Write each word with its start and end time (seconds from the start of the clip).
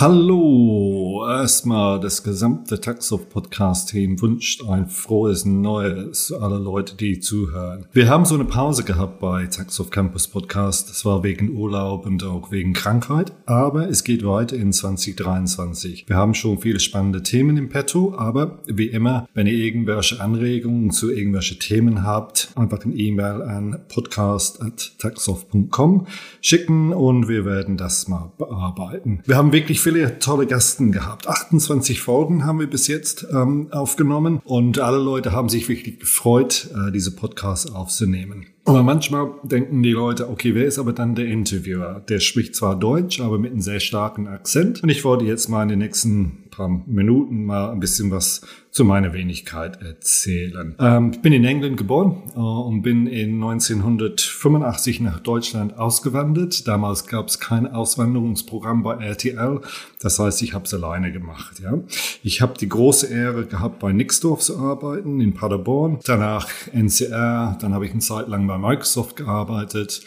Hallo, 0.00 1.09
erstmal 1.28 2.00
das 2.00 2.22
gesamte 2.22 2.80
Taxof 2.80 3.28
Podcast 3.28 3.90
Team 3.90 4.22
wünscht 4.22 4.62
ein 4.68 4.88
frohes 4.88 5.44
Neues 5.44 6.32
alle 6.32 6.58
Leute, 6.58 6.96
die 6.96 7.20
zuhören. 7.20 7.86
Wir 7.92 8.08
haben 8.08 8.24
so 8.24 8.34
eine 8.34 8.44
Pause 8.44 8.82
gehabt 8.84 9.20
bei 9.20 9.46
Taxof 9.46 9.90
Campus 9.90 10.28
Podcast. 10.28 10.88
Das 10.88 11.04
war 11.04 11.22
wegen 11.22 11.54
Urlaub 11.56 12.06
und 12.06 12.24
auch 12.24 12.50
wegen 12.50 12.72
Krankheit, 12.72 13.32
aber 13.46 13.88
es 13.88 14.04
geht 14.04 14.24
weiter 14.24 14.56
in 14.56 14.72
2023. 14.72 16.08
Wir 16.08 16.16
haben 16.16 16.34
schon 16.34 16.58
viele 16.58 16.80
spannende 16.80 17.22
Themen 17.22 17.56
im 17.56 17.68
Petto, 17.68 18.14
aber 18.16 18.58
wie 18.66 18.86
immer, 18.86 19.28
wenn 19.34 19.46
ihr 19.46 19.52
irgendwelche 19.52 20.20
Anregungen 20.20 20.90
zu 20.90 21.10
irgendwelchen 21.10 21.58
Themen 21.58 22.04
habt, 22.04 22.52
einfach 22.56 22.84
ein 22.84 22.98
E-Mail 22.98 23.42
an 23.42 23.80
podcast@taxof.com 23.88 26.06
schicken 26.40 26.92
und 26.92 27.28
wir 27.28 27.44
werden 27.44 27.76
das 27.76 28.08
mal 28.08 28.32
bearbeiten. 28.38 29.20
Wir 29.26 29.36
haben 29.36 29.52
wirklich 29.52 29.80
viele 29.80 30.18
tolle 30.18 30.46
Gäste 30.46 30.90
gehabt. 30.90 31.09
28 31.26 32.00
Folgen 32.00 32.44
haben 32.44 32.60
wir 32.60 32.68
bis 32.68 32.86
jetzt 32.86 33.26
ähm, 33.32 33.68
aufgenommen 33.70 34.40
und 34.44 34.78
alle 34.78 34.98
Leute 34.98 35.32
haben 35.32 35.48
sich 35.48 35.68
wirklich 35.68 36.00
gefreut, 36.00 36.68
äh, 36.74 36.92
diese 36.92 37.14
Podcasts 37.14 37.70
aufzunehmen. 37.70 38.46
Aber 38.64 38.82
manchmal 38.82 39.30
denken 39.42 39.82
die 39.82 39.92
Leute, 39.92 40.28
okay, 40.28 40.54
wer 40.54 40.66
ist 40.66 40.78
aber 40.78 40.92
dann 40.92 41.14
der 41.14 41.26
Interviewer? 41.26 42.04
Der 42.08 42.20
spricht 42.20 42.54
zwar 42.54 42.78
Deutsch, 42.78 43.20
aber 43.20 43.38
mit 43.38 43.52
einem 43.52 43.62
sehr 43.62 43.80
starken 43.80 44.28
Akzent. 44.28 44.82
Und 44.82 44.90
ich 44.90 45.04
wollte 45.04 45.24
jetzt 45.24 45.48
mal 45.48 45.62
in 45.62 45.70
den 45.70 45.78
nächsten 45.78 46.44
paar 46.50 46.68
Minuten 46.68 47.44
mal 47.44 47.70
ein 47.70 47.80
bisschen 47.80 48.10
was 48.10 48.42
zu 48.70 48.84
meiner 48.84 49.12
Wenigkeit 49.12 49.82
erzählen. 49.82 50.76
Ähm, 50.78 51.10
ich 51.12 51.22
bin 51.22 51.32
in 51.32 51.44
England 51.44 51.76
geboren 51.76 52.22
äh, 52.34 52.38
und 52.38 52.82
bin 52.82 53.06
in 53.06 53.42
1985 53.42 55.00
nach 55.00 55.20
Deutschland 55.20 55.76
ausgewandert. 55.76 56.66
Damals 56.68 57.06
gab 57.06 57.28
es 57.28 57.40
kein 57.40 57.66
Auswanderungsprogramm 57.66 58.82
bei 58.82 59.04
RTL. 59.04 59.60
Das 60.00 60.18
heißt, 60.18 60.42
ich 60.42 60.54
habe 60.54 60.64
es 60.66 60.74
alleine 60.74 61.12
gemacht. 61.12 61.60
Ja, 61.60 61.78
ich 62.22 62.40
habe 62.40 62.54
die 62.58 62.68
große 62.68 63.06
Ehre 63.06 63.46
gehabt, 63.46 63.80
bei 63.80 63.92
Nixdorf 63.92 64.40
zu 64.40 64.58
arbeiten 64.58 65.20
in 65.20 65.34
Paderborn. 65.34 65.98
Danach 66.04 66.48
NCR. 66.72 67.58
Dann 67.60 67.74
habe 67.74 67.86
ich 67.86 67.92
eine 67.92 68.00
Zeit 68.00 68.28
lang 68.28 68.46
bei 68.46 68.58
Microsoft 68.58 69.16
gearbeitet 69.16 70.02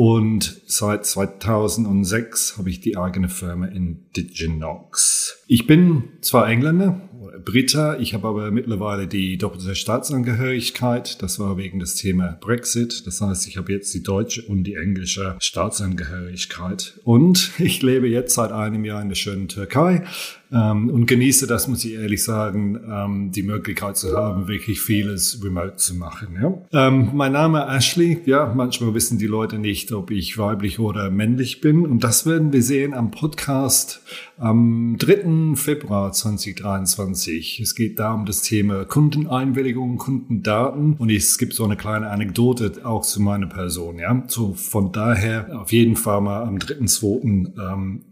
und 0.00 0.60
seit 0.66 1.06
2006 1.06 2.56
habe 2.56 2.70
ich 2.70 2.80
die 2.80 2.96
eigene 2.96 3.28
Firma 3.28 3.66
in 3.66 4.06
Diginox. 4.16 5.37
Ich 5.50 5.66
bin 5.66 6.04
zwar 6.20 6.46
Engländer, 6.46 7.00
Britta, 7.42 7.98
ich 7.98 8.12
habe 8.12 8.28
aber 8.28 8.50
mittlerweile 8.50 9.06
die 9.06 9.38
doppelte 9.38 9.74
Staatsangehörigkeit. 9.74 11.22
Das 11.22 11.38
war 11.38 11.56
wegen 11.56 11.78
des 11.78 11.94
Thema 11.94 12.36
Brexit. 12.38 13.06
Das 13.06 13.22
heißt, 13.22 13.48
ich 13.48 13.56
habe 13.56 13.72
jetzt 13.72 13.94
die 13.94 14.02
deutsche 14.02 14.42
und 14.42 14.64
die 14.64 14.74
englische 14.74 15.36
Staatsangehörigkeit. 15.38 17.00
Und 17.04 17.52
ich 17.58 17.80
lebe 17.80 18.08
jetzt 18.08 18.34
seit 18.34 18.52
einem 18.52 18.84
Jahr 18.84 19.00
in 19.00 19.08
der 19.08 19.16
schönen 19.16 19.48
Türkei 19.48 20.04
ähm, 20.52 20.90
und 20.90 21.06
genieße 21.06 21.46
das, 21.46 21.68
muss 21.68 21.84
ich 21.84 21.94
ehrlich 21.94 22.24
sagen, 22.24 22.80
ähm, 22.86 23.30
die 23.32 23.42
Möglichkeit 23.42 23.96
zu 23.96 24.16
haben, 24.16 24.48
wirklich 24.48 24.80
vieles 24.80 25.42
remote 25.42 25.76
zu 25.76 25.94
machen. 25.94 26.36
Ja? 26.40 26.88
Ähm, 26.88 27.10
mein 27.14 27.32
Name 27.32 27.66
Ashley, 27.66 28.20
ja, 28.26 28.52
manchmal 28.54 28.94
wissen 28.94 29.18
die 29.18 29.26
Leute 29.26 29.58
nicht, 29.58 29.92
ob 29.92 30.10
ich 30.10 30.38
weiblich 30.38 30.78
oder 30.78 31.10
männlich 31.10 31.60
bin 31.60 31.86
und 31.86 32.04
das 32.04 32.26
werden 32.26 32.52
wir 32.52 32.62
sehen 32.62 32.94
am 32.94 33.10
Podcast 33.10 34.02
am 34.38 34.96
3. 34.98 35.56
Februar 35.56 36.12
2023. 36.12 37.60
Es 37.60 37.74
geht 37.74 37.98
da 37.98 38.14
um 38.14 38.24
das 38.24 38.42
Thema 38.42 38.84
Kundeneinwilligung, 38.84 39.98
Kundendaten 39.98 40.94
und 40.94 41.10
es 41.10 41.38
gibt 41.38 41.54
so 41.54 41.64
eine 41.64 41.76
kleine 41.76 42.10
Anekdote 42.10 42.84
auch 42.84 43.02
zu 43.02 43.20
meiner 43.20 43.46
Person. 43.46 43.98
Ja, 43.98 44.24
so 44.28 44.54
von 44.54 44.92
daher 44.92 45.60
auf 45.60 45.72
jeden 45.72 45.96
Fall 45.96 46.20
mal 46.20 46.42
am 46.42 46.56
3.2. 46.56 47.58
Ähm, 47.58 48.04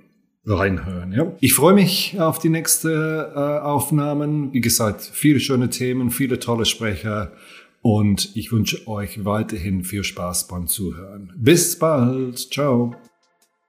reinhören. 0.46 1.12
Ja. 1.12 1.32
Ich 1.40 1.54
freue 1.54 1.74
mich 1.74 2.20
auf 2.20 2.38
die 2.38 2.48
nächsten 2.48 2.88
äh, 2.88 3.34
Aufnahmen. 3.34 4.52
Wie 4.52 4.60
gesagt, 4.60 5.02
viele 5.02 5.40
schöne 5.40 5.70
Themen, 5.70 6.10
viele 6.10 6.38
tolle 6.38 6.64
Sprecher 6.64 7.32
und 7.82 8.36
ich 8.36 8.52
wünsche 8.52 8.86
euch 8.86 9.24
weiterhin 9.24 9.84
viel 9.84 10.04
Spaß 10.04 10.48
beim 10.48 10.66
Zuhören. 10.66 11.32
Bis 11.36 11.78
bald. 11.78 12.38
Ciao. 12.52 12.94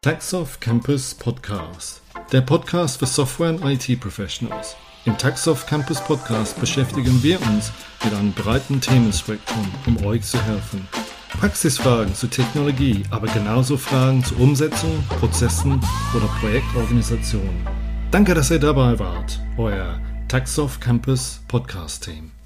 Taxoff 0.01 0.59
Campus 0.59 1.16
Podcast. 1.16 2.06
Der 2.31 2.41
Podcast 2.41 3.00
für 3.00 3.05
Software 3.05 3.50
und 3.50 3.63
IT 3.63 4.00
Professionals. 4.00 4.75
Im 5.05 5.17
Taxoff 5.17 5.66
Campus 5.66 6.01
Podcast 6.01 6.59
beschäftigen 6.59 7.23
wir 7.23 7.41
uns 7.47 7.72
mit 8.03 8.13
einem 8.13 8.33
breiten 8.33 8.81
Themenspektrum, 8.81 9.66
um 9.85 10.05
euch 10.05 10.23
zu 10.23 10.41
helfen. 10.44 10.88
Praxisfragen 11.39 12.13
zu 12.13 12.28
Technologie, 12.28 13.03
aber 13.11 13.28
genauso 13.28 13.78
Fragen 13.78 14.23
zu 14.23 14.35
Umsetzung, 14.35 15.03
Prozessen 15.19 15.79
oder 16.16 16.28
Projektorganisation. 16.39 17.66
Danke, 18.11 18.34
dass 18.34 18.51
ihr 18.51 18.59
dabei 18.59 18.99
wart. 18.99 19.39
Euer 19.57 19.99
Taxoff 20.28 20.79
Campus 20.79 21.41
Podcast 21.47 22.03
Team. 22.03 22.36